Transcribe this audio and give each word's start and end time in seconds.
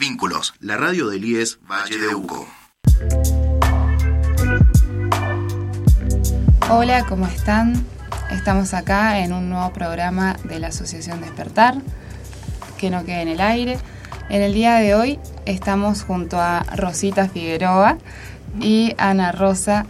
Vínculos, 0.00 0.54
la 0.60 0.78
radio 0.78 1.10
del 1.10 1.26
IES 1.26 1.58
Valle 1.70 1.98
de 1.98 2.14
Uco. 2.14 2.48
Hola, 6.70 7.04
¿cómo 7.06 7.26
están? 7.26 7.84
Estamos 8.30 8.72
acá 8.72 9.18
en 9.18 9.34
un 9.34 9.50
nuevo 9.50 9.74
programa 9.74 10.38
de 10.44 10.58
la 10.58 10.68
Asociación 10.68 11.20
Despertar, 11.20 11.74
que 12.78 12.88
no 12.88 13.04
quede 13.04 13.20
en 13.20 13.28
el 13.28 13.42
aire. 13.42 13.76
En 14.30 14.40
el 14.40 14.54
día 14.54 14.76
de 14.76 14.94
hoy 14.94 15.18
estamos 15.44 16.02
junto 16.02 16.40
a 16.40 16.60
Rosita 16.74 17.28
Figueroa 17.28 17.98
y 18.58 18.94
Ana 18.96 19.32
Rosa, 19.32 19.84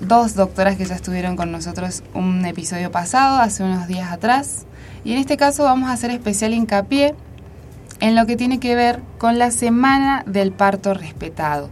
dos 0.00 0.36
doctoras 0.36 0.76
que 0.76 0.84
ya 0.84 0.94
estuvieron 0.94 1.34
con 1.34 1.50
nosotros 1.50 2.04
un 2.14 2.44
episodio 2.44 2.92
pasado, 2.92 3.40
hace 3.40 3.64
unos 3.64 3.88
días 3.88 4.12
atrás. 4.12 4.64
Y 5.02 5.10
en 5.10 5.18
este 5.18 5.36
caso 5.36 5.64
vamos 5.64 5.90
a 5.90 5.94
hacer 5.94 6.12
especial 6.12 6.54
hincapié 6.54 7.16
en 8.04 8.14
lo 8.14 8.26
que 8.26 8.36
tiene 8.36 8.60
que 8.60 8.74
ver 8.74 9.00
con 9.16 9.38
la 9.38 9.50
Semana 9.50 10.24
del 10.26 10.52
Parto 10.52 10.92
Respetado, 10.92 11.70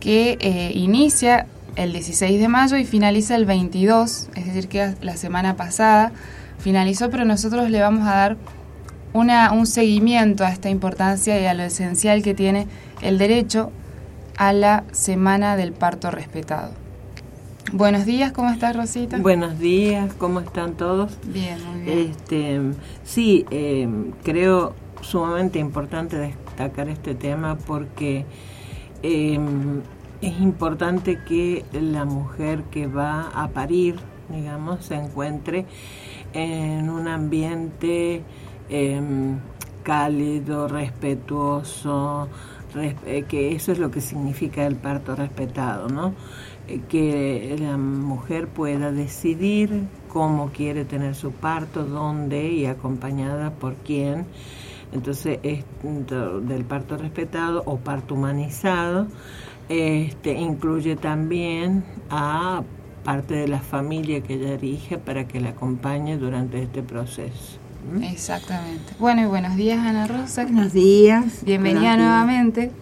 que 0.00 0.38
eh, 0.40 0.72
inicia 0.74 1.46
el 1.76 1.92
16 1.92 2.40
de 2.40 2.48
mayo 2.48 2.78
y 2.78 2.86
finaliza 2.86 3.36
el 3.36 3.44
22, 3.44 4.30
es 4.36 4.46
decir, 4.46 4.68
que 4.68 4.94
la 5.02 5.18
semana 5.18 5.56
pasada 5.56 6.12
finalizó, 6.60 7.10
pero 7.10 7.26
nosotros 7.26 7.68
le 7.68 7.78
vamos 7.78 8.08
a 8.08 8.14
dar 8.14 8.36
una, 9.12 9.52
un 9.52 9.66
seguimiento 9.66 10.46
a 10.46 10.50
esta 10.50 10.70
importancia 10.70 11.38
y 11.38 11.44
a 11.44 11.52
lo 11.52 11.64
esencial 11.64 12.22
que 12.22 12.32
tiene 12.32 12.66
el 13.02 13.18
derecho 13.18 13.70
a 14.38 14.54
la 14.54 14.84
semana 14.92 15.58
del 15.58 15.74
parto 15.74 16.10
respetado. 16.10 16.70
Buenos 17.70 18.06
días, 18.06 18.32
¿cómo 18.32 18.48
estás 18.48 18.74
Rosita? 18.74 19.18
Buenos 19.18 19.58
días, 19.58 20.14
¿cómo 20.14 20.40
están 20.40 20.72
todos? 20.72 21.12
Bien, 21.26 21.58
muy 21.70 21.82
bien. 21.82 21.98
Este, 21.98 22.60
sí, 23.04 23.44
eh, 23.50 23.86
creo 24.24 24.74
sumamente 25.00 25.58
importante 25.58 26.16
destacar 26.16 26.88
este 26.88 27.14
tema 27.14 27.56
porque 27.56 28.24
eh, 29.02 29.38
es 30.20 30.40
importante 30.40 31.18
que 31.24 31.64
la 31.72 32.04
mujer 32.04 32.64
que 32.64 32.86
va 32.86 33.30
a 33.34 33.48
parir, 33.48 33.96
digamos, 34.28 34.84
se 34.84 34.94
encuentre 34.94 35.64
en 36.32 36.90
un 36.90 37.08
ambiente 37.08 38.22
em, 38.68 39.38
cálido, 39.82 40.68
respetuoso, 40.68 42.28
eh, 42.76 43.24
que 43.28 43.54
eso 43.54 43.72
es 43.72 43.78
lo 43.78 43.90
que 43.90 44.00
significa 44.00 44.66
el 44.66 44.76
parto 44.76 45.16
respetado, 45.16 45.88
¿no? 45.88 46.14
Eh, 46.68 46.80
que 46.88 47.56
la 47.58 47.76
mujer 47.76 48.48
pueda 48.48 48.92
decidir 48.92 49.86
cómo 50.08 50.50
quiere 50.50 50.84
tener 50.84 51.14
su 51.14 51.32
parto, 51.32 51.84
dónde 51.84 52.52
y 52.52 52.66
acompañada 52.66 53.50
por 53.50 53.74
quién. 53.76 54.26
Entonces, 54.92 55.38
es 55.42 55.64
del 55.82 56.64
parto 56.64 56.96
respetado 56.96 57.62
o 57.66 57.78
parto 57.78 58.14
humanizado, 58.14 59.06
este, 59.68 60.32
incluye 60.32 60.96
también 60.96 61.84
a 62.10 62.62
parte 63.04 63.34
de 63.34 63.48
la 63.48 63.60
familia 63.60 64.20
que 64.20 64.34
ella 64.34 64.56
dirige 64.56 64.98
para 64.98 65.26
que 65.26 65.40
la 65.40 65.50
acompañe 65.50 66.18
durante 66.18 66.62
este 66.62 66.82
proceso. 66.82 67.58
¿Mm? 67.92 68.02
Exactamente. 68.02 68.92
Bueno, 68.98 69.22
y 69.22 69.24
buenos 69.26 69.56
días, 69.56 69.78
Ana 69.78 70.06
Rosa. 70.06 70.42
Buenos 70.42 70.72
días. 70.72 71.44
Bienvenida 71.44 71.96
nuevamente. 71.96 72.72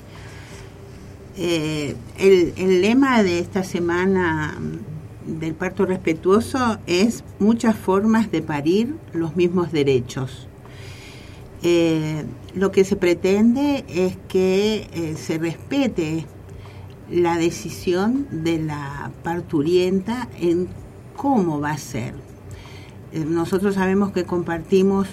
Eh, 1.36 1.94
el, 2.18 2.52
el 2.56 2.80
lema 2.80 3.22
de 3.22 3.38
esta 3.38 3.62
semana 3.62 4.56
del 5.24 5.54
parto 5.54 5.84
respetuoso 5.84 6.78
es 6.86 7.22
muchas 7.38 7.76
formas 7.76 8.30
de 8.32 8.42
parir 8.42 8.96
los 9.12 9.36
mismos 9.36 9.70
derechos. 9.70 10.48
Eh, 11.62 12.24
lo 12.54 12.70
que 12.70 12.84
se 12.84 12.94
pretende 12.94 13.84
es 13.88 14.16
que 14.28 14.88
eh, 14.92 15.16
se 15.16 15.38
respete 15.38 16.24
la 17.10 17.36
decisión 17.36 18.28
de 18.30 18.58
la 18.58 19.10
parturienta 19.24 20.28
en 20.40 20.68
cómo 21.16 21.60
va 21.60 21.72
a 21.72 21.78
ser. 21.78 22.14
Eh, 23.12 23.24
nosotros 23.24 23.74
sabemos 23.74 24.12
que 24.12 24.24
compartimos 24.24 25.08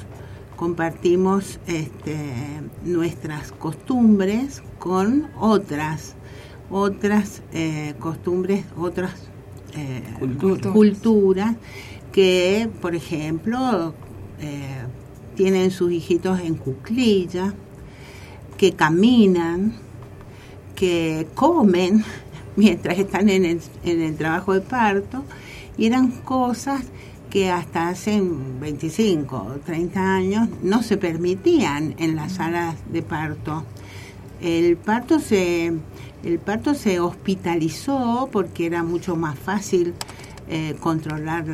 compartimos 0.56 1.59
este, 1.68 2.18
nuestras 2.86 3.52
costumbres 3.52 4.64
con 4.80 5.28
otras 5.38 6.16
otras 6.69 7.42
costumbres 8.00 8.64
otras 8.78 9.28
culturas. 10.72 11.58
que 12.14 12.69
por 12.81 12.96
ejemplo 12.96 13.94
tienen 15.35 15.72
sus 15.72 15.91
hijitos 15.91 16.40
en 16.40 16.56
cuclilla 16.56 17.53
que 18.57 18.73
caminan 18.73 19.73
que 20.75 21.28
comen 21.35 22.03
mientras 22.56 22.97
están 22.97 23.29
en 23.29 23.45
el, 23.45 23.62
en 23.84 24.01
el 24.01 24.16
trabajo 24.16 24.53
de 24.53 24.62
parto 24.62 25.24
y 25.78 25.88
eran 25.88 26.12
cosas 26.12 26.84
que 27.29 27.51
hasta 27.51 27.90
hace 27.90 28.22
25 28.22 29.35
o 29.35 29.59
30 29.59 30.16
años 30.16 30.47
no 30.63 30.84
se 30.84 30.95
permitían 30.95 31.95
en 31.97 32.16
las 32.16 32.34
salas 32.34 32.75
de 32.91 33.01
parto. 33.01 33.66
El 34.41 34.78
parto 34.78 35.19
se, 35.19 35.74
el 36.24 36.40
parto 36.40 36.75
se 36.75 37.00
hospitalizó 37.00 38.29
porque 38.31 38.66
era 38.66 38.84
mucho 38.84 39.16
más 39.18 39.38
fácil 39.38 39.94
eh, 40.47 40.75
controlar 40.79 41.45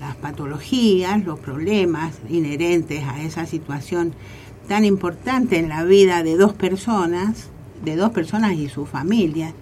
las 0.00 0.16
patologías, 0.16 1.24
los 1.24 1.38
problemas 1.38 2.14
inherentes 2.28 3.04
a 3.04 3.22
esa 3.22 3.46
situación 3.46 4.12
tan 4.68 4.84
importante 4.84 5.58
en 5.58 5.68
la 5.68 5.84
vida 5.84 6.22
de 6.22 6.36
dos 6.36 6.52
personas 6.52 7.50
de 7.84 7.96
dos 7.96 8.10
personas 8.10 8.54
y 8.54 8.68
su 8.68 8.86
familia. 8.86 9.52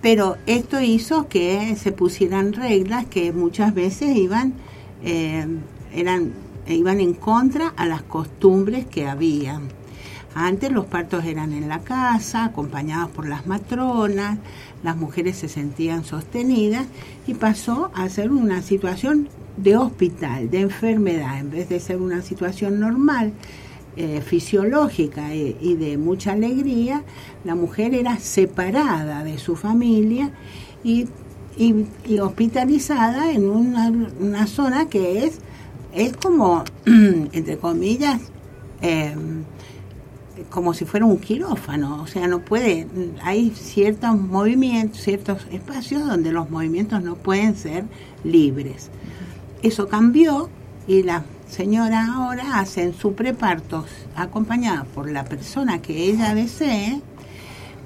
Pero 0.00 0.36
esto 0.46 0.80
hizo 0.80 1.28
que 1.28 1.76
se 1.76 1.92
pusieran 1.92 2.52
reglas 2.52 3.06
que 3.06 3.32
muchas 3.32 3.74
veces 3.74 4.16
iban, 4.16 4.54
eh, 5.04 5.46
eran, 5.92 6.32
iban 6.66 7.00
en 7.00 7.14
contra 7.14 7.68
a 7.76 7.86
las 7.86 8.02
costumbres 8.02 8.86
que 8.86 9.06
había. 9.06 9.60
Antes 10.34 10.70
los 10.70 10.86
partos 10.86 11.24
eran 11.24 11.52
en 11.52 11.68
la 11.68 11.80
casa, 11.80 12.44
acompañados 12.44 13.10
por 13.10 13.28
las 13.28 13.46
matronas, 13.46 14.38
las 14.82 14.96
mujeres 14.96 15.36
se 15.36 15.48
sentían 15.48 16.04
sostenidas 16.04 16.86
y 17.26 17.34
pasó 17.34 17.90
a 17.94 18.08
ser 18.08 18.30
una 18.30 18.62
situación 18.62 19.28
de 19.56 19.76
hospital, 19.76 20.48
de 20.48 20.60
enfermedad, 20.60 21.38
en 21.38 21.50
vez 21.50 21.68
de 21.68 21.80
ser 21.80 21.96
una 21.96 22.22
situación 22.22 22.78
normal 22.78 23.32
eh, 23.96 24.22
fisiológica 24.24 25.34
y, 25.34 25.74
de 25.74 25.98
mucha 25.98 26.32
alegría, 26.32 27.02
la 27.44 27.56
mujer 27.56 27.92
era 27.92 28.18
separada 28.18 29.24
de 29.24 29.36
su 29.36 29.56
familia 29.56 30.30
y, 30.84 31.08
hospitalizada 32.22 33.32
en 33.32 33.50
una, 33.50 34.46
zona 34.46 34.88
que 34.88 35.24
es, 35.24 35.40
es 35.92 36.16
como, 36.16 36.64
entre 36.86 37.58
comillas, 37.58 38.20
em, 38.80 39.44
como 40.50 40.74
si 40.74 40.84
fuera 40.84 41.06
un 41.06 41.18
quirófano, 41.18 42.02
o 42.02 42.06
sea, 42.06 42.26
no 42.26 42.40
puede, 42.40 42.86
hay 43.22 43.50
ciertos 43.50 44.20
movimientos, 44.20 45.00
ciertos 45.00 45.46
espacios 45.50 46.04
donde 46.06 46.32
los 46.32 46.50
movimientos 46.50 47.02
no 47.02 47.14
pueden 47.14 47.56
ser 47.56 47.84
libres. 48.24 48.90
Eso 49.62 49.88
cambió 49.88 50.50
y 50.86 51.02
la 51.04 51.24
señora 51.48 52.14
ahora 52.14 52.58
hacen 52.58 52.94
su 52.94 53.14
preparto 53.14 53.84
acompañada 54.16 54.84
por 54.84 55.10
la 55.10 55.24
persona 55.24 55.80
que 55.80 56.04
ella 56.10 56.34
desee, 56.34 57.00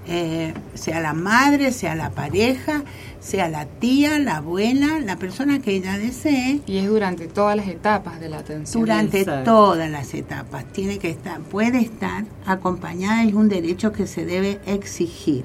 eh, 0.07 0.53
sea 0.75 1.01
la 1.01 1.15
madre, 1.15 1.73
sea 1.73 1.95
la 1.95 2.11
pareja, 2.11 2.83
sea 3.21 3.49
la 3.49 3.67
tía, 3.67 4.19
la 4.19 4.37
abuela, 4.37 5.01
la 5.01 5.17
persona 5.17 5.61
que 5.61 5.77
ella 5.77 5.97
desee. 5.99 6.61
Y 6.67 6.79
es 6.79 6.89
durante 6.89 7.27
todas 7.27 7.57
las 7.57 7.69
etapas 7.69 8.21
de 8.21 8.29
la 8.29 8.39
atención. 8.39 8.83
Durante 8.83 9.25
todas 9.25 9.91
las 9.91 10.13
etapas. 10.15 10.65
Tiene 10.73 10.99
que 10.99 11.11
estar, 11.11 11.41
puede 11.41 11.79
estar 11.79 12.25
acompañada, 12.47 13.25
es 13.25 13.35
un 13.35 13.49
derecho 13.49 13.93
que 13.93 14.07
se 14.07 14.25
debe 14.25 14.61
exigir. 14.67 15.45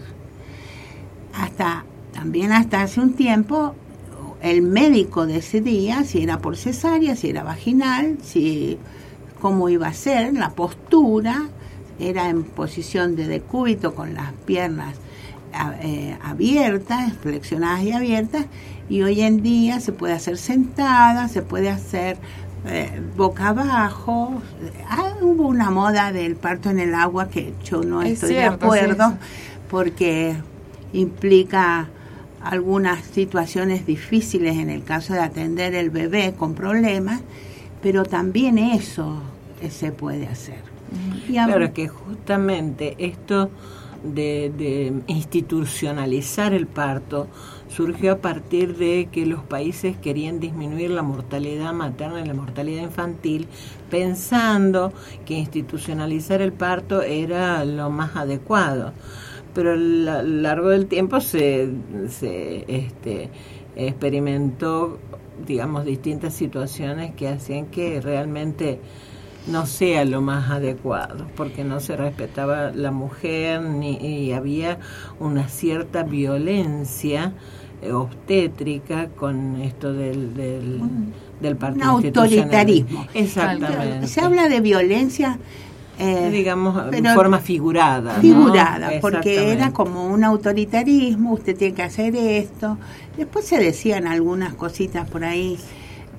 Hasta, 1.33 1.85
también 2.13 2.51
hasta 2.51 2.81
hace 2.81 2.99
un 2.99 3.13
tiempo 3.13 3.75
el 4.41 4.61
médico 4.61 5.25
decidía 5.25 6.03
si 6.03 6.23
era 6.23 6.39
por 6.39 6.57
cesárea, 6.57 7.15
si 7.15 7.29
era 7.29 7.43
vaginal, 7.43 8.17
si 8.23 8.77
cómo 9.39 9.69
iba 9.69 9.87
a 9.87 9.93
ser, 9.93 10.33
la 10.33 10.51
postura, 10.51 11.49
era 11.99 12.29
en 12.29 12.43
posición 12.43 13.15
de 13.15 13.27
decúbito 13.27 13.93
con 13.93 14.13
las 14.13 14.31
piernas 14.45 14.95
eh, 15.81 16.17
abiertas, 16.23 17.13
flexionadas 17.21 17.83
y 17.83 17.91
abiertas, 17.91 18.45
y 18.87 19.01
hoy 19.01 19.21
en 19.21 19.41
día 19.41 19.79
se 19.79 19.91
puede 19.91 20.13
hacer 20.13 20.37
sentada, 20.37 21.27
se 21.27 21.41
puede 21.41 21.69
hacer 21.69 22.17
eh, 22.65 23.01
boca 23.15 23.49
abajo. 23.49 24.41
Ah, 24.89 25.13
hubo 25.21 25.47
una 25.47 25.71
moda 25.71 26.11
del 26.11 26.35
parto 26.35 26.69
en 26.69 26.79
el 26.79 26.93
agua 26.93 27.29
que 27.29 27.53
yo 27.63 27.83
no 27.83 28.01
estoy 28.01 28.35
de 28.35 28.43
acuerdo 28.43 29.17
porque 29.69 30.35
implica 30.93 31.89
algunas 32.41 33.03
situaciones 33.05 33.85
difíciles 33.85 34.57
en 34.57 34.69
el 34.69 34.83
caso 34.83 35.13
de 35.13 35.19
atender 35.19 35.75
el 35.75 35.89
bebé 35.89 36.33
con 36.37 36.53
problemas, 36.53 37.21
pero 37.81 38.03
también 38.03 38.57
eso 38.57 39.21
se 39.69 39.91
puede 39.91 40.27
hacer. 40.27 40.68
Claro 41.27 41.73
que 41.73 41.87
justamente 41.87 42.95
esto 42.97 43.49
de, 44.03 44.51
de, 44.57 44.93
institucionalizar 45.07 46.53
el 46.53 46.67
parto 46.67 47.27
surgió 47.67 48.13
a 48.13 48.17
partir 48.17 48.77
de 48.77 49.09
que 49.11 49.25
los 49.25 49.43
países 49.43 49.97
querían 49.97 50.39
disminuir 50.39 50.91
la 50.91 51.03
mortalidad 51.03 51.73
materna 51.73 52.21
y 52.21 52.25
la 52.25 52.33
mortalidad 52.33 52.83
infantil, 52.83 53.47
pensando 53.89 54.93
que 55.25 55.35
institucionalizar 55.35 56.41
el 56.41 56.53
parto 56.53 57.01
era 57.01 57.63
lo 57.65 57.89
más 57.89 58.15
adecuado. 58.15 58.93
Pero 59.53 59.73
a 59.73 59.75
lo 59.75 60.21
largo 60.23 60.69
del 60.69 60.87
tiempo 60.87 61.19
se, 61.21 61.69
se 62.07 62.65
este, 62.67 63.29
experimentó, 63.75 64.99
digamos, 65.45 65.85
distintas 65.85 66.33
situaciones 66.33 67.13
que 67.15 67.27
hacían 67.27 67.65
que 67.67 67.99
realmente 67.99 68.79
no 69.47 69.65
sea 69.65 70.05
lo 70.05 70.21
más 70.21 70.49
adecuado, 70.51 71.27
porque 71.35 71.63
no 71.63 71.79
se 71.79 71.95
respetaba 71.95 72.71
la 72.71 72.91
mujer 72.91 73.61
ni 73.61 73.97
y 73.97 74.31
había 74.33 74.77
una 75.19 75.47
cierta 75.47 76.03
violencia 76.03 77.33
eh, 77.81 77.91
obstétrica 77.91 79.07
con 79.09 79.61
esto 79.61 79.93
del, 79.93 80.33
del, 80.35 80.81
del 81.39 81.57
Un 81.73 81.83
autoritarismo. 81.83 83.07
Exactamente. 83.13 84.07
Se 84.07 84.21
habla 84.21 84.49
de 84.49 84.59
violencia 84.61 85.39
eh, 86.01 86.29
digamos, 86.31 86.91
de 86.91 87.03
forma 87.13 87.39
figurada. 87.39 88.13
Figurada, 88.21 88.91
porque 89.01 89.51
era 89.51 89.73
como 89.73 90.07
un 90.07 90.23
autoritarismo, 90.23 91.33
usted 91.33 91.57
tiene 91.57 91.73
que 91.75 91.83
hacer 91.83 92.15
esto. 92.15 92.77
Después 93.17 93.45
se 93.45 93.57
decían 93.57 94.07
algunas 94.07 94.53
cositas 94.53 95.09
por 95.09 95.25
ahí 95.25 95.59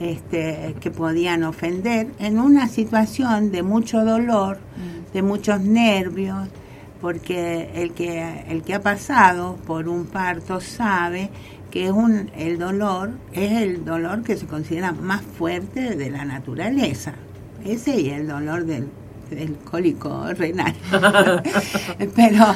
este, 0.01 0.75
que 0.81 0.91
podían 0.91 1.45
ofender 1.45 2.09
en 2.19 2.41
una 2.41 2.69
situación 2.69 3.53
de 3.53 3.63
mucho 3.63 4.05
dolor, 4.05 4.57
mm. 4.57 5.13
de 5.13 5.23
muchos 5.23 5.61
nervios, 5.61 6.49
porque 7.01 7.71
el 7.75 7.93
que, 7.93 8.45
el 8.49 8.63
que 8.63 8.75
ha 8.75 8.81
pasado 8.83 9.57
por 9.67 9.89
un 9.89 10.07
parto 10.07 10.61
sabe 10.61 11.31
que 11.71 11.87
es 11.87 11.93
un, 11.93 12.31
el 12.37 12.59
dolor 12.59 13.13
es 13.33 13.53
el 13.53 13.85
dolor 13.85 14.23
que 14.23 14.37
se 14.37 14.47
considera 14.47 14.93
más 14.93 15.23
fuerte 15.23 15.97
de 15.97 16.11
la 16.11 16.25
naturaleza. 16.25 17.15
Ese 17.65 18.01
y 18.01 18.11
el 18.11 18.27
dolor 18.27 18.65
del 18.65 18.89
el 19.31 19.55
cólico 19.59 20.27
renal. 20.35 20.75
Pero 22.17 22.47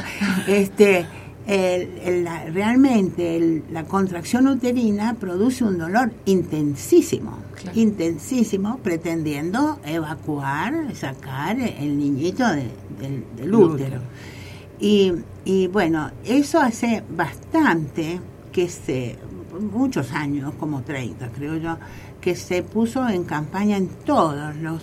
este, 0.48 1.06
realmente 1.46 3.62
la 3.70 3.84
contracción 3.84 4.48
uterina 4.48 5.14
produce 5.14 5.64
un 5.64 5.78
dolor 5.78 6.12
intensísimo, 6.24 7.38
intensísimo, 7.74 8.78
pretendiendo 8.78 9.78
evacuar, 9.84 10.94
sacar 10.94 11.58
el 11.58 11.98
niñito 11.98 12.44
del, 12.48 13.54
útero. 13.54 14.00
Y, 14.80 15.12
y 15.44 15.66
bueno, 15.68 16.10
eso 16.24 16.60
hace 16.60 17.02
bastante 17.14 18.20
que 18.52 18.68
se, 18.68 19.16
muchos 19.60 20.12
años, 20.12 20.52
como 20.58 20.82
30 20.82 21.28
creo 21.28 21.56
yo, 21.56 21.76
que 22.20 22.34
se 22.34 22.62
puso 22.62 23.06
en 23.08 23.24
campaña 23.24 23.76
en 23.76 23.88
todos 23.88 24.56
los 24.56 24.82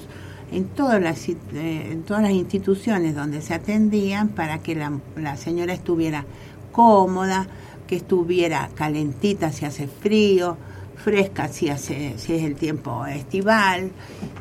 en 0.51 0.65
todas 0.65 1.01
las, 1.01 1.29
eh, 1.29 1.35
en 1.53 2.03
todas 2.03 2.23
las 2.23 2.31
instituciones 2.31 3.15
donde 3.15 3.41
se 3.41 3.53
atendían 3.53 4.29
para 4.29 4.59
que 4.59 4.75
la, 4.75 4.91
la 5.15 5.37
señora 5.37 5.73
estuviera 5.73 6.25
cómoda, 6.71 7.47
que 7.87 7.97
estuviera 7.97 8.69
calentita 8.75 9.51
si 9.51 9.65
hace 9.65 9.87
frío, 9.87 10.57
fresca 11.03 11.47
si, 11.47 11.69
hace, 11.69 12.13
si 12.17 12.33
es 12.33 12.43
el 12.43 12.55
tiempo 12.55 13.05
estival, 13.05 13.91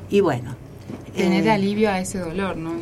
y 0.09 0.21
bueno. 0.21 0.55
Tener 1.17 1.47
eh, 1.47 1.51
alivio 1.51 1.91
a 1.91 2.01
ese 2.01 2.19
dolor, 2.19 2.57
¿no? 2.57 2.73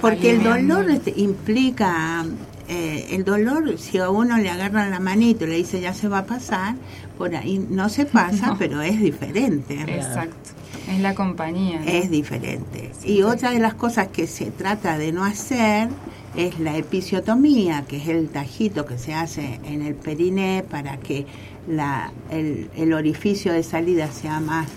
porque 0.00 0.30
el 0.30 0.42
dolor 0.42 0.88
este, 0.88 1.12
implica, 1.16 2.24
eh, 2.68 3.08
el 3.10 3.24
dolor, 3.24 3.76
si 3.78 3.98
a 3.98 4.08
uno 4.08 4.36
le 4.38 4.50
agarran 4.50 4.90
la 4.90 5.00
manito 5.00 5.44
y 5.44 5.48
le 5.48 5.56
dice 5.56 5.80
ya 5.80 5.92
se 5.92 6.08
va 6.08 6.18
a 6.18 6.26
pasar, 6.26 6.76
por 7.16 7.34
ahí 7.34 7.58
no 7.58 7.88
se 7.88 8.06
pasa, 8.06 8.54
pero 8.58 8.80
es 8.82 9.00
diferente. 9.00 9.80
Exacto. 9.80 10.57
Es 10.88 11.00
la 11.00 11.14
compañía. 11.14 11.82
Es 11.84 12.10
diferente. 12.10 12.92
y 13.04 13.22
otra 13.22 13.50
de 13.50 13.58
las 13.58 13.74
cosas 13.74 14.08
que 14.08 14.26
se 14.26 14.50
trata 14.50 14.98
de 14.98 15.12
no 15.12 15.24
hacer 15.24 15.88
es 16.36 16.58
la 16.60 16.76
episiotomía, 16.76 17.84
que 17.86 17.98
es 17.98 18.08
el 18.08 18.28
tajito 18.28 18.86
que 18.86 18.98
se 18.98 19.14
hace 19.14 19.60
en 19.64 19.82
el 19.82 19.94
periné 19.94 20.64
para 20.68 20.98
que 20.98 21.26
la, 21.66 22.12
el, 22.30 22.92
orificio 22.92 23.52
de 23.52 23.62
salida 23.62 24.10
sea 24.10 24.40
más 24.40 24.68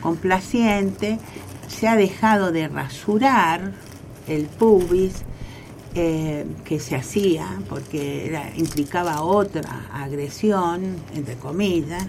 complaciente. 0.00 1.18
Se 1.66 1.88
ha 1.88 1.96
dejado 1.96 2.52
de 2.52 2.68
rasurar 2.68 3.72
el 4.26 4.44
pubis 4.46 5.22
eh, 5.94 6.46
que 6.64 6.78
se 6.78 6.96
hacía 6.96 7.46
porque 7.68 8.26
era, 8.26 8.52
implicaba 8.56 9.22
otra 9.22 9.86
agresión, 9.92 10.96
entre 11.14 11.34
comillas 11.34 12.06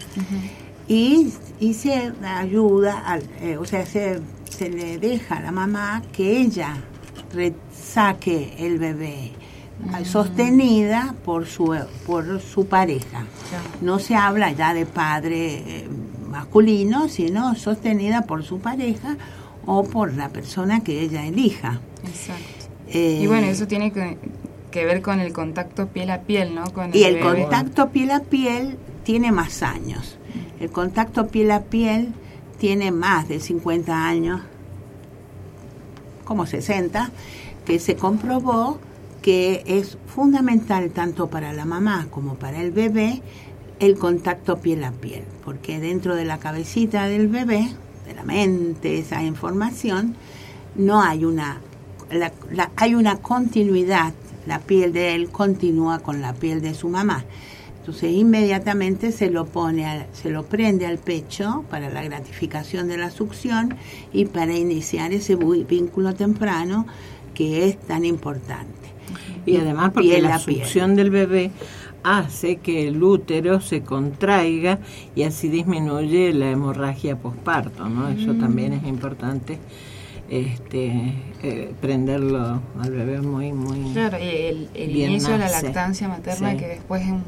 y, 0.89 1.31
y 1.59 1.75
se 1.75 2.11
ayuda, 2.23 3.19
eh, 3.41 3.57
o 3.57 3.63
sea, 3.63 3.85
se, 3.85 4.19
se 4.49 4.69
le 4.69 4.97
deja 4.97 5.37
a 5.37 5.41
la 5.41 5.51
mamá 5.51 6.01
que 6.11 6.41
ella 6.41 6.77
saque 7.71 8.55
el 8.57 8.79
bebé 8.79 9.31
mm. 9.79 10.03
sostenida 10.03 11.13
por 11.23 11.45
su 11.45 11.77
por 12.07 12.41
su 12.41 12.65
pareja. 12.65 13.25
No 13.81 13.99
se 13.99 14.15
habla 14.15 14.51
ya 14.51 14.73
de 14.73 14.87
padre 14.87 15.57
eh, 15.57 15.89
masculino, 16.27 17.07
sino 17.07 17.53
sostenida 17.53 18.23
por 18.23 18.43
su 18.43 18.59
pareja 18.59 19.15
o 19.67 19.83
por 19.83 20.15
la 20.15 20.29
persona 20.29 20.83
que 20.83 21.01
ella 21.01 21.23
elija. 21.23 21.81
Exacto. 22.03 22.65
y 22.91 23.27
bueno, 23.27 23.45
eso 23.45 23.67
tiene 23.67 23.91
que, 23.91 24.17
que, 24.71 24.85
ver 24.85 25.03
con 25.03 25.19
el 25.19 25.33
contacto 25.33 25.87
piel 25.87 26.09
a 26.09 26.21
piel, 26.21 26.55
¿no? 26.55 26.73
Con 26.73 26.95
y 26.95 27.03
el 27.03 27.19
contacto 27.19 27.89
piel 27.89 28.09
a 28.09 28.21
piel 28.21 28.79
tiene 29.03 29.31
más 29.31 29.61
años. 29.61 30.18
El 30.59 30.71
contacto 30.71 31.27
piel 31.27 31.51
a 31.51 31.61
piel 31.61 32.13
tiene 32.57 32.91
más 32.91 33.27
de 33.27 33.39
50 33.39 34.05
años, 34.05 34.41
como 36.25 36.45
60, 36.45 37.11
que 37.65 37.79
se 37.79 37.95
comprobó 37.95 38.79
que 39.21 39.63
es 39.65 39.97
fundamental 40.07 40.91
tanto 40.91 41.27
para 41.27 41.53
la 41.53 41.65
mamá 41.65 42.07
como 42.09 42.35
para 42.35 42.61
el 42.61 42.71
bebé 42.71 43.21
el 43.79 43.97
contacto 43.97 44.57
piel 44.57 44.83
a 44.83 44.91
piel, 44.91 45.23
porque 45.45 45.79
dentro 45.79 46.15
de 46.15 46.25
la 46.25 46.37
cabecita 46.37 47.05
del 47.05 47.27
bebé, 47.27 47.69
de 48.05 48.13
la 48.13 48.23
mente, 48.23 48.99
esa 48.99 49.23
información, 49.23 50.15
no 50.75 51.01
hay 51.01 51.23
una, 51.25 51.61
hay 52.75 52.95
una 52.95 53.17
continuidad, 53.17 54.13
la 54.45 54.59
piel 54.59 54.91
de 54.91 55.15
él 55.15 55.29
continúa 55.29 55.99
con 55.99 56.21
la 56.21 56.33
piel 56.33 56.61
de 56.61 56.73
su 56.73 56.89
mamá. 56.89 57.23
Entonces 57.89 58.15
inmediatamente 58.15 59.11
se 59.11 59.31
lo 59.31 59.47
pone, 59.47 60.05
se 60.13 60.29
lo 60.29 60.43
prende 60.45 60.85
al 60.85 60.99
pecho 60.99 61.65
para 61.71 61.89
la 61.89 62.03
gratificación 62.03 62.87
de 62.87 62.97
la 62.97 63.09
succión 63.09 63.77
y 64.13 64.25
para 64.25 64.55
iniciar 64.55 65.11
ese 65.11 65.35
vínculo 65.35 66.13
temprano 66.13 66.85
que 67.33 67.67
es 67.67 67.79
tan 67.79 68.05
importante. 68.05 68.89
Y 69.47 69.57
además 69.57 69.89
porque 69.91 70.21
la, 70.21 70.37
succión 70.37 70.95
del 70.95 71.09
bebé 71.09 71.49
hace 72.03 72.57
que 72.57 72.87
el 72.87 73.01
útero 73.01 73.59
se 73.59 73.81
contraiga 73.81 74.77
y 75.15 75.23
así 75.23 75.49
disminuye 75.49 76.31
la 76.31 76.51
hemorragia 76.51 77.17
posparto, 77.17 77.89
¿no? 77.89 78.07
Eso 78.09 78.35
mm. 78.35 78.39
también 78.39 78.73
es 78.73 78.83
importante 78.83 79.57
este 80.29 81.15
eh, 81.41 81.73
prenderlo 81.81 82.61
al 82.79 82.91
bebé 82.91 83.19
muy 83.19 83.51
muy 83.51 83.93
claro 83.93 84.19
y 84.19 84.67
el, 84.75 84.95
inicio 84.95 85.31
de 85.31 85.39
la 85.39 85.49
lactancia 85.49 86.07
materna 86.07 86.55
que 86.55 86.67
después 86.67 87.01
es 87.01 87.09
un 87.09 87.23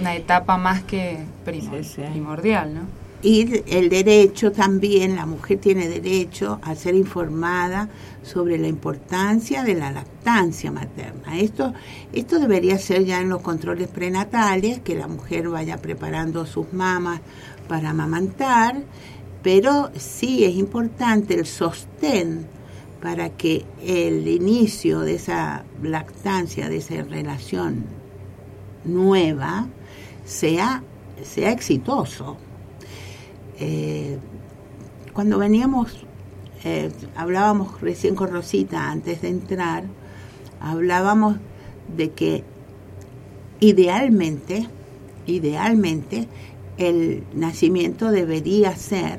una 0.00 0.14
etapa 0.14 0.56
más 0.56 0.82
que 0.82 1.18
primordial, 1.44 2.74
¿no? 2.74 3.08
Y 3.20 3.62
el 3.66 3.88
derecho 3.88 4.52
también, 4.52 5.16
la 5.16 5.26
mujer 5.26 5.58
tiene 5.58 5.88
derecho 5.88 6.60
a 6.62 6.76
ser 6.76 6.94
informada 6.94 7.88
sobre 8.22 8.58
la 8.58 8.68
importancia 8.68 9.64
de 9.64 9.74
la 9.74 9.90
lactancia 9.90 10.70
materna. 10.70 11.36
Esto, 11.36 11.74
esto 12.12 12.38
debería 12.38 12.78
ser 12.78 13.04
ya 13.04 13.20
en 13.20 13.28
los 13.28 13.42
controles 13.42 13.88
prenatales, 13.88 14.78
que 14.80 14.94
la 14.94 15.08
mujer 15.08 15.48
vaya 15.48 15.78
preparando 15.78 16.46
sus 16.46 16.72
mamas 16.72 17.20
para 17.66 17.90
amamantar, 17.90 18.76
pero 19.42 19.90
sí 19.96 20.44
es 20.44 20.54
importante 20.54 21.34
el 21.34 21.46
sostén 21.46 22.46
para 23.02 23.30
que 23.30 23.64
el 23.82 24.28
inicio 24.28 25.00
de 25.00 25.14
esa 25.14 25.64
lactancia, 25.82 26.68
de 26.68 26.76
esa 26.76 27.02
relación 27.02 27.97
nueva 28.88 29.68
sea, 30.24 30.82
sea 31.22 31.50
exitoso. 31.50 32.36
Eh, 33.58 34.18
cuando 35.12 35.38
veníamos, 35.38 36.06
eh, 36.64 36.90
hablábamos 37.16 37.80
recién 37.80 38.14
con 38.14 38.30
Rosita 38.30 38.90
antes 38.90 39.22
de 39.22 39.28
entrar, 39.28 39.84
hablábamos 40.60 41.36
de 41.96 42.10
que 42.10 42.44
idealmente, 43.60 44.68
idealmente, 45.26 46.28
el 46.76 47.24
nacimiento 47.34 48.10
debería 48.10 48.76
ser 48.76 49.18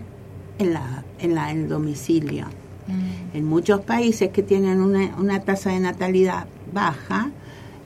en, 0.59 0.73
la, 0.73 1.03
en, 1.19 1.35
la, 1.35 1.51
el 1.51 1.67
domicilio. 1.67 2.45
Mm. 2.88 3.38
En 3.38 3.45
muchos 3.45 3.81
países 3.81 4.29
que 4.29 4.43
tienen 4.43 4.81
una, 4.81 5.15
una 5.17 5.41
tasa 5.41 5.71
de 5.71 5.79
natalidad 5.79 6.47
baja, 6.71 7.31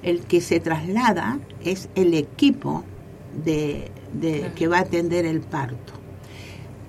el 0.04 0.22
que 0.22 0.42
se 0.42 0.60
traslada 0.60 1.40
es 1.64 1.90
el 1.96 2.14
equipo 2.14 2.84
de, 3.44 3.92
que 4.56 4.68
va 4.68 4.78
a 4.78 4.82
atender 4.82 5.26
el 5.26 5.42
parto. 5.42 5.94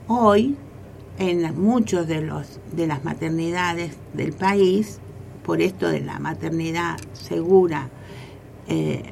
Hoy, 0.09 0.57
en 1.19 1.59
muchos 1.61 2.07
de 2.07 2.21
los 2.21 2.61
de 2.73 2.87
las 2.87 3.05
maternidades 3.05 3.97
del 4.13 4.33
país, 4.33 4.99
por 5.45 5.63
esto 5.63 5.89
de 5.89 6.01
la 6.01 6.19
maternidad 6.19 6.97
segura, 7.13 7.89
eh, 8.69 9.03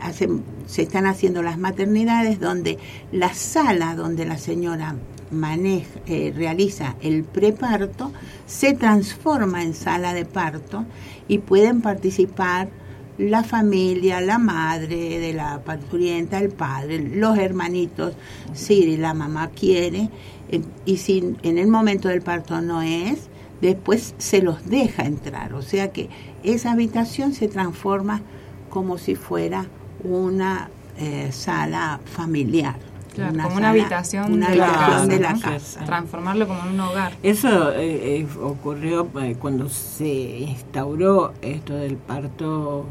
hacen- 0.00 0.42
se 0.66 0.82
están 0.82 1.06
haciendo 1.06 1.42
las 1.42 1.58
maternidades 1.58 2.40
donde 2.40 2.78
la 3.12 3.34
sala 3.34 3.94
donde 3.94 4.24
la 4.24 4.38
señora 4.38 4.96
maneja, 5.30 6.00
eh, 6.06 6.32
realiza 6.34 6.96
el 7.00 7.24
preparto 7.24 8.12
se 8.46 8.72
transforma 8.74 9.62
en 9.62 9.74
sala 9.74 10.14
de 10.14 10.24
parto 10.24 10.84
y 11.28 11.38
pueden 11.38 11.80
participar 11.82 12.68
la 13.18 13.44
familia, 13.44 14.20
la 14.20 14.38
madre 14.38 15.18
de 15.18 15.32
la 15.32 15.62
parturienta, 15.62 16.38
el 16.38 16.50
padre, 16.50 16.98
los 16.98 17.38
hermanitos, 17.38 18.14
si 18.52 18.96
la 18.96 19.14
mamá 19.14 19.50
quiere, 19.50 20.10
eh, 20.50 20.62
y 20.84 20.96
si 20.96 21.36
en 21.42 21.58
el 21.58 21.68
momento 21.68 22.08
del 22.08 22.22
parto 22.22 22.60
no 22.60 22.82
es, 22.82 23.28
después 23.60 24.14
se 24.18 24.42
los 24.42 24.68
deja 24.68 25.04
entrar. 25.04 25.54
O 25.54 25.62
sea 25.62 25.92
que 25.92 26.08
esa 26.42 26.72
habitación 26.72 27.34
se 27.34 27.48
transforma 27.48 28.22
como 28.70 28.98
si 28.98 29.14
fuera 29.14 29.66
una 30.02 30.68
eh, 30.98 31.30
sala 31.32 32.00
familiar. 32.04 32.76
Claro, 33.14 33.32
como 33.32 33.42
sala- 33.42 33.56
una 33.56 33.70
habitación 33.70 34.32
una 34.32 34.50
de 34.50 34.56
la 34.56 34.66
casa, 34.72 35.06
de 35.06 35.20
la 35.20 35.32
¿no? 35.34 35.40
casa. 35.40 35.84
Transformarlo 35.84 36.48
como 36.48 36.60
en 36.64 36.68
un 36.74 36.80
hogar. 36.80 37.12
Eso 37.22 37.72
eh, 37.72 38.18
eh, 38.20 38.26
ocurrió 38.42 39.08
eh, 39.22 39.36
cuando 39.38 39.68
se 39.68 40.38
instauró 40.40 41.32
esto 41.42 41.74
del 41.74 41.96
parto 41.96 42.86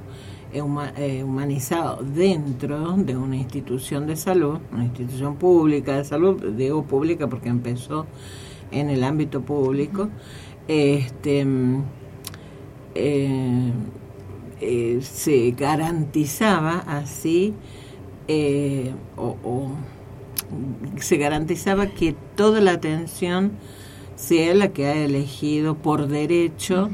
huma- 0.54 0.94
humanizado 1.24 2.04
dentro 2.04 2.96
de 2.98 3.18
una 3.18 3.36
institución 3.38 4.06
de 4.08 4.16
salud, 4.16 4.60
una 4.72 4.84
institución 4.86 5.36
pública 5.36 5.98
de 5.98 6.06
salud, 6.06 6.42
digo 6.56 6.84
pública 6.84 7.28
porque 7.28 7.50
empezó 7.50 8.06
en 8.72 8.90
el 8.90 9.04
ámbito 9.04 9.42
público, 9.42 10.10
este, 10.68 11.44
mm, 11.46 11.84
eh, 12.96 13.72
eh, 14.62 15.00
se 15.02 15.52
garantizaba 15.52 16.84
así 16.88 17.54
eh, 18.28 18.94
o, 19.18 19.36
o 19.44 19.72
se 20.98 21.18
garantizaba 21.18 21.88
que 21.88 22.16
toda 22.36 22.62
la 22.62 22.72
atención 22.72 23.52
sea 24.16 24.54
la 24.54 24.70
que 24.70 24.88
ha 24.88 24.96
elegido 24.96 25.76
por 25.76 26.08
derecho 26.08 26.90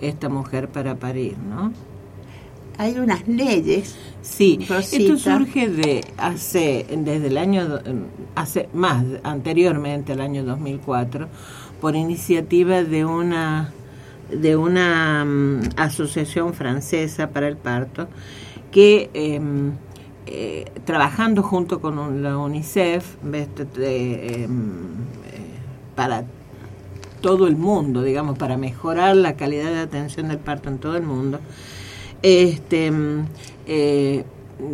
esta 0.00 0.28
mujer 0.28 0.68
para 0.68 0.96
parir, 0.96 1.36
¿no? 1.38 1.72
Hay 2.76 2.98
unas 2.98 3.26
leyes 3.28 3.94
Sí, 4.24 4.58
Rosita. 4.68 5.02
esto 5.02 5.18
surge 5.18 5.68
de 5.68 6.04
hace 6.16 6.86
desde 6.96 7.26
el 7.26 7.36
año 7.36 7.78
hace 8.34 8.68
más 8.72 9.04
anteriormente 9.22 10.12
al 10.12 10.22
año 10.22 10.44
2004 10.44 11.28
por 11.80 11.94
iniciativa 11.94 12.82
de 12.82 13.04
una 13.04 13.70
de 14.30 14.56
una 14.56 15.24
mm, 15.26 15.60
asociación 15.76 16.54
francesa 16.54 17.28
para 17.30 17.48
el 17.48 17.58
parto 17.58 18.08
que 18.72 19.10
em, 19.12 19.72
eh, 20.26 20.70
trabajando 20.84 21.42
junto 21.42 21.80
con 21.80 22.22
la 22.22 22.38
UNICEF 22.38 23.16
em, 23.24 23.52
eh, 23.76 24.46
para 25.94 26.24
todo 27.20 27.46
el 27.46 27.56
mundo, 27.56 28.02
digamos, 28.02 28.38
para 28.38 28.56
mejorar 28.56 29.16
la 29.16 29.34
calidad 29.34 29.70
de 29.70 29.80
atención 29.80 30.28
del 30.28 30.38
parto 30.38 30.68
en 30.68 30.78
todo 30.78 30.96
el 30.96 31.02
mundo, 31.02 31.40
este, 32.22 32.90
mm, 32.90 33.26
eh, 33.66 34.24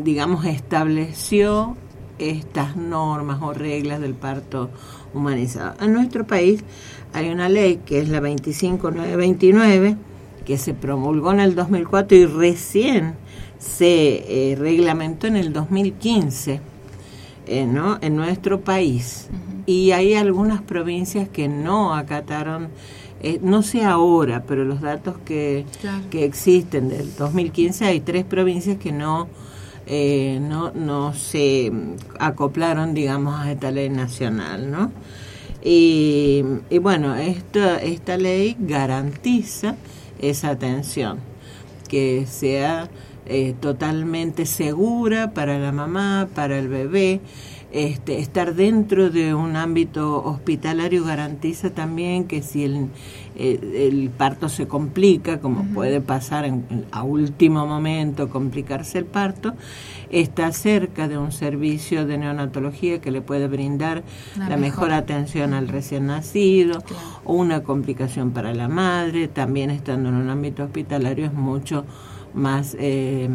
digamos, 0.04 0.44
estableció 0.44 1.76
estas 2.18 2.76
normas 2.76 3.40
o 3.42 3.52
reglas 3.52 4.00
del 4.00 4.14
parto 4.14 4.70
humanizado. 5.14 5.74
En 5.80 5.92
nuestro 5.92 6.26
país 6.26 6.64
hay 7.12 7.28
una 7.30 7.48
ley 7.48 7.80
que 7.84 8.00
es 8.00 8.08
la 8.08 8.20
25929 8.20 9.96
que 10.44 10.58
se 10.58 10.74
promulgó 10.74 11.32
en 11.32 11.40
el 11.40 11.54
2004 11.54 12.16
y 12.16 12.26
recién 12.26 13.14
se 13.60 14.50
eh, 14.52 14.56
reglamentó 14.56 15.28
en 15.28 15.36
el 15.36 15.52
2015 15.52 16.60
eh, 17.46 17.66
¿no? 17.66 17.98
en 18.00 18.16
nuestro 18.16 18.60
país. 18.60 19.28
Y 19.66 19.92
hay 19.92 20.14
algunas 20.14 20.62
provincias 20.62 21.28
que 21.28 21.48
no 21.48 21.94
acataron, 21.94 22.68
eh, 23.22 23.38
no 23.42 23.62
sé 23.62 23.84
ahora, 23.84 24.44
pero 24.46 24.64
los 24.64 24.80
datos 24.80 25.16
que, 25.24 25.64
Claro. 25.80 26.04
que 26.10 26.24
existen 26.24 26.88
del 26.88 27.14
2015, 27.16 27.84
hay 27.86 28.00
tres 28.00 28.24
provincias 28.24 28.78
que 28.78 28.92
no, 28.92 29.28
eh, 29.86 30.38
no, 30.40 30.72
no 30.72 31.12
se 31.12 31.72
acoplaron, 32.18 32.94
digamos, 32.94 33.38
a 33.38 33.50
esta 33.52 33.70
ley 33.70 33.90
nacional, 33.90 34.70
¿no? 34.70 34.92
Y, 35.62 36.42
y 36.70 36.78
bueno, 36.78 37.16
esta, 37.16 37.78
esta 37.82 38.16
ley 38.16 38.56
garantiza 38.60 39.76
esa 40.20 40.50
atención, 40.50 41.18
que 41.88 42.26
sea 42.26 42.88
eh, 43.26 43.54
totalmente 43.60 44.46
segura 44.46 45.32
para 45.32 45.58
la 45.58 45.72
mamá, 45.72 46.28
para 46.34 46.58
el 46.58 46.68
bebé. 46.68 47.20
Este, 47.72 48.18
estar 48.18 48.56
dentro 48.56 49.10
de 49.10 49.32
un 49.32 49.54
ámbito 49.54 50.24
hospitalario 50.24 51.04
garantiza 51.04 51.70
también 51.70 52.24
que 52.24 52.42
si 52.42 52.64
el, 52.64 52.88
el 53.36 54.10
parto 54.10 54.48
se 54.48 54.66
complica, 54.66 55.38
como 55.40 55.62
puede 55.72 56.00
pasar 56.00 56.44
en- 56.46 56.64
a 56.90 57.04
último 57.04 57.68
momento, 57.68 58.28
complicarse 58.28 58.98
el 58.98 59.04
parto, 59.04 59.54
está 60.10 60.50
cerca 60.50 61.06
de 61.06 61.16
un 61.16 61.30
servicio 61.30 62.06
de 62.06 62.18
neonatología 62.18 63.00
que 63.00 63.12
le 63.12 63.20
puede 63.20 63.46
brindar 63.46 64.02
La 64.36 64.48
la, 64.48 64.56
mejor 64.56 64.88
mejor. 64.88 65.02
atención 65.04 65.54
al 65.54 65.68
recién 65.68 66.06
nacido 66.06 66.82
o 67.24 67.34
una 67.34 67.62
complicación 67.62 68.32
para 68.32 68.52
la 68.52 68.66
madre, 68.66 69.28
también 69.28 69.70
estando 69.70 70.08
en 70.08 70.16
un 70.16 70.28
ámbito 70.28 70.64
hospitalario 70.64 71.26
es 71.26 71.32
mucho 71.32 71.84
más, 72.34 72.76
eh, 72.78 73.28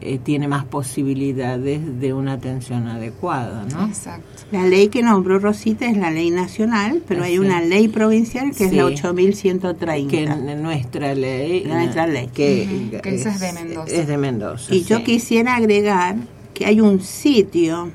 eh, 0.00 0.18
tiene 0.22 0.46
más 0.46 0.64
posibilidades 0.66 2.00
de 2.00 2.12
una 2.12 2.34
atención 2.34 2.86
adecuada, 2.86 3.64
¿no? 3.72 3.86
Exacto. 3.86 4.42
La 4.52 4.66
ley 4.66 4.88
que 4.88 5.02
nombró 5.02 5.38
Rosita 5.38 5.86
es 5.88 5.96
la 5.96 6.10
ley 6.10 6.30
nacional, 6.30 7.02
pero 7.08 7.24
hay 7.24 7.38
una 7.38 7.62
ley 7.62 7.88
provincial 7.88 8.50
que 8.54 8.64
es 8.66 8.72
la 8.72 8.86
Sí. 8.86 8.92
8130. 8.94 10.10
Que 10.10 10.54
nuestra 10.56 11.14
ley, 11.14 11.64
Nuestra 11.64 12.06
ley. 12.06 12.28
que, 12.32 12.68
Ujú, 12.92 13.00
que 13.02 13.14
esa 13.14 13.30
es 13.30 13.40
de 13.40 13.52
Mendoza. 13.54 13.94
Es 13.94 14.06
de 14.06 14.18
Mendoza. 14.18 14.74
y 14.74 14.82
yo 14.84 15.02
quisiera 15.02 15.56
agregar 15.56 16.16
que 16.52 16.66
hay 16.66 16.80
un 16.80 17.00
sitio 17.00 17.90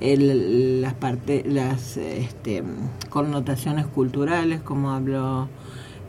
las 0.00 0.94
parte, 0.94 1.44
las 1.46 1.96
este, 1.96 2.62
connotaciones 3.08 3.86
culturales, 3.86 4.60
como 4.60 4.90
habló 4.90 5.48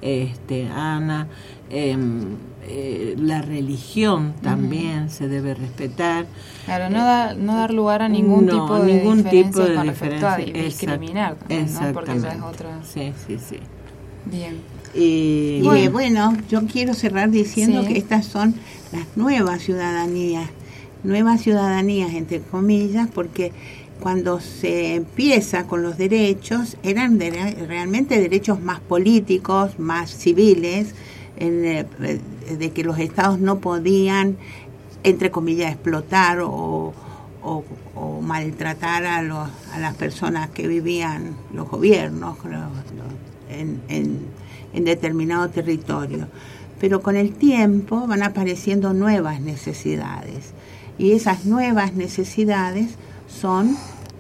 este, 0.02 0.68
Ana, 0.68 1.28
em, 1.70 2.36
eh, 2.66 3.16
la 3.18 3.42
religión 3.42 4.34
también 4.42 5.10
se 5.10 5.28
debe 5.28 5.54
respetar. 5.54 6.26
Claro, 6.66 6.90
no, 6.90 7.04
da, 7.06 7.34
no 7.36 7.56
dar 7.56 7.74
lugar 7.74 8.02
a 8.02 8.10
ningún 8.10 8.48
tipo 8.48 8.80
de 8.80 8.94
ningún 8.94 9.18
diferencia 9.18 9.44
tipo 9.44 9.60
de 9.70 9.76
con 9.76 9.88
diferencia. 9.88 10.36
respecto 10.38 10.60
a 10.60 10.64
discriminar, 10.64 11.36
también, 11.36 11.74
¿no? 11.74 11.94
porque 11.94 12.14
esa 12.14 12.34
es 12.34 12.42
otra. 12.42 12.84
Sí, 12.84 13.14
sí, 13.26 13.38
sí. 13.38 13.60
Bien. 14.26 14.58
Y, 14.94 15.62
Y 15.64 15.68
eh, 15.78 15.90
bueno, 15.90 16.38
yo 16.50 16.66
quiero 16.68 16.94
cerrar 16.94 17.32
diciendo 17.32 17.82
Sí. 17.84 17.90
que 17.94 17.98
estas 17.98 18.26
son 18.26 18.56
las 18.92 19.06
nuevas 19.16 19.62
ciudadanías, 19.64 20.50
nuevas 21.04 21.42
ciudadanías 21.42 22.14
entre 22.14 22.42
comillas, 22.42 23.10
porque 23.14 23.52
cuando 24.00 24.40
se 24.40 24.96
empieza 24.96 25.66
con 25.66 25.82
los 25.82 25.98
derechos 25.98 26.78
eran 26.84 27.18
de- 27.18 27.32
realmente 27.68 28.20
derechos 28.20 28.62
más 28.62 28.80
políticos, 28.82 29.80
más 29.80 30.12
civiles, 30.12 30.94
en, 31.38 31.66
eh, 31.66 31.86
de 32.58 32.72
que 32.72 32.84
los 32.84 33.00
estados 33.00 33.40
no 33.40 33.60
podían, 33.60 34.38
entre 35.04 35.32
comillas, 35.32 35.72
explotar 35.72 36.40
o, 36.42 36.94
o- 37.42 37.64
o 37.96 38.22
maltratar 38.22 39.06
a, 39.06 39.22
los, 39.24 39.50
a 39.74 39.80
las 39.80 39.96
personas 39.96 40.50
que 40.52 40.68
vivían, 40.68 41.36
los 41.54 41.68
gobiernos 41.70 42.38
los- 42.46 42.52
los- 42.52 43.23
en, 43.54 43.82
en- 43.90 44.20
en 44.74 44.84
determinado 44.86 45.50
territorio. 45.50 46.28
Pero 46.80 47.02
con 47.02 47.16
el 47.16 47.34
tiempo 47.34 48.08
van 48.08 48.24
apareciendo 48.24 48.94
nuevas 48.94 49.40
necesidades 49.42 50.54
y 50.98 51.12
esas 51.14 51.46
nuevas 51.46 51.94
necesidades 51.94 52.96
son 53.28 53.78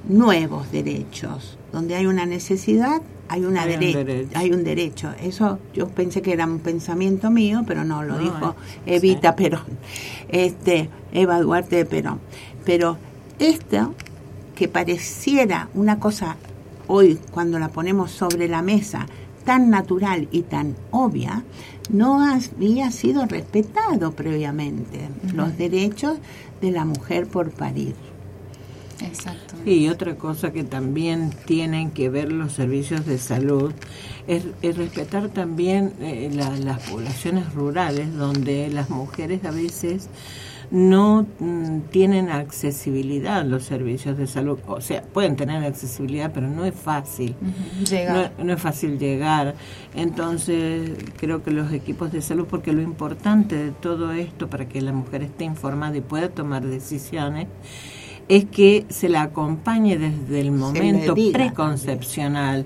nuevos 0.08 0.72
derechos. 0.72 1.58
Donde 1.72 1.96
hay 1.96 2.06
una 2.06 2.26
necesidad, 2.26 3.02
hay, 3.30 3.44
una 3.46 3.64
Hay 3.64 3.74
un 3.74 3.80
dere- 3.82 3.94
derecho. 4.06 4.30
hay 4.40 4.52
un 4.52 4.64
derecho. 4.64 5.12
Eso 5.22 5.60
yo 5.74 5.88
pensé 5.90 6.22
que 6.22 6.34
era 6.34 6.46
un 6.46 6.60
pensamiento 6.60 7.32
mío, 7.32 7.64
pero 7.66 7.84
no, 7.84 8.04
lo 8.04 8.14
No, 8.16 8.20
dijo 8.20 8.56
eh, 8.86 8.98
Evita 8.98 9.32
sí. 9.36 9.44
Perón, 9.44 9.64
este, 10.30 10.90
Eva 11.12 11.40
Duarte 11.42 11.78
de 11.78 11.86
Perón. 11.86 12.20
Pero 12.64 12.98
esto, 13.40 13.94
que 14.56 14.68
pareciera 14.68 15.70
una 15.74 16.00
cosa 16.00 16.38
hoy, 16.88 17.18
cuando 17.32 17.58
la 17.60 17.70
ponemos 17.70 18.12
sobre 18.12 18.48
la 18.48 18.62
mesa, 18.62 19.08
tan 19.46 19.70
natural 19.70 20.28
y 20.32 20.42
tan 20.44 20.76
obvia, 20.92 21.44
no 21.90 22.24
había 22.24 22.92
sido 22.92 23.26
respetado 23.26 24.12
previamente 24.14 25.10
los 25.34 25.58
derechos 25.58 26.18
de 26.62 26.72
la 26.72 26.86
mujer 26.86 27.28
por 27.28 27.52
parir. 27.52 27.96
Exacto. 29.02 29.56
y 29.66 29.90
otra 29.90 30.16
cosa 30.16 30.54
que 30.54 30.64
también 30.64 31.32
tienen 31.46 31.92
que 31.92 32.10
ver 32.10 32.32
los 32.32 32.54
servicios 32.54 33.06
de 33.06 33.18
salud 33.18 33.74
es, 34.28 34.44
es 34.62 34.78
respetar 34.78 35.28
también 35.30 35.92
eh, 36.00 36.30
la- 36.34 36.56
las 36.58 36.90
poblaciones 36.90 37.54
rurales 37.54 38.14
donde 38.16 38.70
las 38.70 38.90
mujeres 38.90 39.44
a 39.44 39.52
veces 39.52 40.08
no 40.74 41.28
mm, 41.38 41.82
tienen 41.92 42.30
accesibilidad 42.30 43.38
a 43.38 43.44
los 43.44 43.64
servicios 43.64 44.18
de 44.18 44.26
salud. 44.26 44.58
O 44.66 44.82
sea, 44.82 45.04
pueden 45.04 45.36
tener 45.36 45.64
accesibilidad, 45.64 46.32
pero 46.34 46.48
no 46.48 46.66
es 46.66 46.74
fácil. 46.74 47.36
Ujú. 47.40 47.86
Llegar. 47.86 48.34
No, 48.40 48.44
no 48.44 48.54
es 48.54 48.60
fácil 48.60 48.98
llegar. 48.98 49.54
Entonces, 49.94 50.90
creo 51.18 51.44
que 51.44 51.52
los 51.52 51.72
equipos 51.72 52.12
de 52.12 52.24
salud, 52.24 52.48
porque 52.50 52.74
lo 52.74 52.82
importante 52.82 53.56
de 53.56 53.70
todo 53.70 54.14
esto 54.14 54.50
para 54.50 54.68
que 54.68 54.82
la 54.82 54.94
mujer 54.94 55.22
esté 55.22 55.44
informada 55.44 55.96
y 55.96 56.02
pueda 56.02 56.30
tomar 56.30 56.66
decisiones, 56.66 57.48
es 58.28 58.46
que 58.46 58.86
se 58.90 59.10
la 59.10 59.24
acompañe 59.24 59.98
desde 59.98 60.42
el 60.42 60.52
momento 60.52 61.16
preconcepcional, 61.32 62.66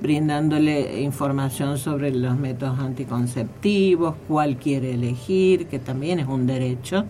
brindándole 0.00 1.00
información 1.02 1.78
sobre 1.78 2.14
los 2.14 2.36
métodos 2.38 2.78
anticonceptivos, 2.78 4.14
cuál 4.26 4.56
quiere 4.56 4.94
elegir, 4.94 5.66
que 5.66 5.78
también 5.78 6.20
es 6.20 6.26
un 6.26 6.46
derecho 6.46 7.04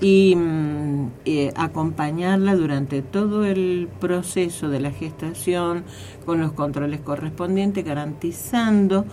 y 0.00 0.34
mm, 0.36 1.10
eh, 1.24 1.52
acompañarla 1.56 2.56
durante 2.56 3.00
todo 3.02 3.44
el 3.44 3.88
proceso 4.00 4.68
de 4.68 4.80
la 4.80 4.90
gestación 4.90 5.84
con 6.26 6.40
los 6.40 6.52
controles 6.52 7.00
correspondientes, 7.00 7.84
garantizando 7.84 9.06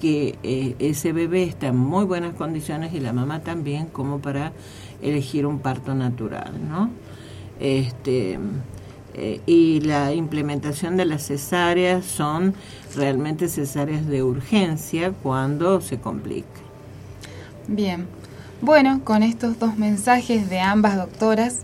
que 0.00 0.38
eh, 0.42 0.76
ese 0.78 1.12
bebé 1.12 1.42
está 1.42 1.68
en 1.68 1.76
muy 1.76 2.04
buenas 2.04 2.34
condiciones 2.34 2.94
y 2.94 3.00
la 3.00 3.12
mamá 3.12 3.40
también 3.40 3.86
como 3.86 4.20
para 4.20 4.52
elegir 5.02 5.44
un 5.44 5.58
parto 5.58 5.94
natural, 5.94 6.52
¿no? 6.68 6.90
Este, 7.60 8.38
eh, 9.14 9.40
y 9.46 9.80
la 9.80 10.12
implementación 10.12 10.96
de 10.96 11.04
las 11.04 11.26
cesáreas 11.26 12.04
son 12.04 12.54
realmente 12.94 13.48
cesáreas 13.48 14.06
de 14.06 14.22
urgencia 14.22 15.12
cuando 15.22 15.80
se 15.80 15.98
complica. 15.98 16.46
Bien. 17.66 18.06
Bueno, 18.60 19.00
con 19.04 19.22
estos 19.22 19.58
dos 19.58 19.76
mensajes 19.76 20.48
de 20.50 20.60
ambas 20.60 20.96
doctoras, 20.96 21.60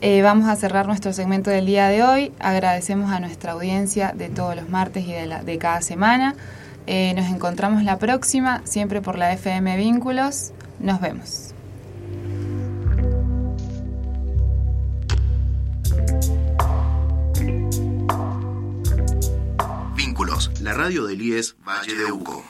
eh, 0.00 0.22
vamos 0.22 0.48
a 0.48 0.56
cerrar 0.56 0.86
nuestro 0.86 1.12
segmento 1.12 1.50
del 1.50 1.66
día 1.66 1.88
de 1.88 2.02
hoy. 2.02 2.32
Agradecemos 2.40 3.10
a 3.10 3.20
nuestra 3.20 3.52
audiencia 3.52 4.12
de 4.16 4.28
todos 4.28 4.56
los 4.56 4.68
martes 4.68 5.04
y 5.06 5.12
de, 5.12 5.26
la- 5.26 5.42
de 5.42 5.58
cada 5.58 5.82
semana. 5.82 6.34
Eh, 6.86 7.12
nos 7.14 7.26
encontramos 7.26 7.84
la 7.84 7.98
próxima, 7.98 8.62
siempre 8.64 9.00
por 9.02 9.16
la 9.18 9.32
FM 9.32 9.76
Vínculos. 9.76 10.52
Nos 10.80 11.00
vemos. 11.00 11.51
La 20.62 20.72
radio 20.74 21.06
del 21.06 21.20
IES 21.20 21.56
Valle 21.66 21.94
de 21.94 22.12
Uco. 22.12 22.44